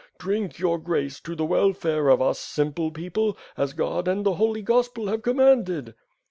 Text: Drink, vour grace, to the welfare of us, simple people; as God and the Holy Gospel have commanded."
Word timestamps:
Drink, 0.17 0.55
vour 0.55 0.79
grace, 0.79 1.19
to 1.19 1.35
the 1.35 1.45
welfare 1.45 2.09
of 2.09 2.23
us, 2.23 2.39
simple 2.39 2.89
people; 2.89 3.37
as 3.55 3.73
God 3.73 4.07
and 4.07 4.25
the 4.25 4.33
Holy 4.33 4.63
Gospel 4.63 5.09
have 5.09 5.21
commanded." 5.21 5.93